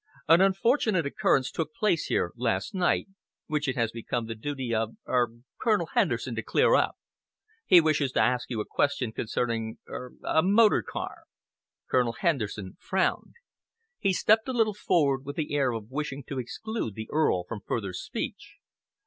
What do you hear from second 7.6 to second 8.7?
He wishes to ask you a